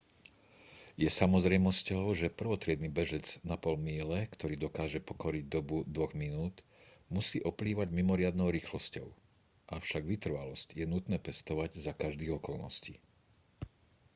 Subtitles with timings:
[0.97, 6.55] je samozrejmosťou že prvotriedny bežec na pol míle ktorý dokáže pokoriť dobu 2 minút
[7.15, 9.05] musí oplývať mimoriadnou rýchlosťou
[9.77, 12.95] avšak vytrvalosť je nutné pestovať za každých okolností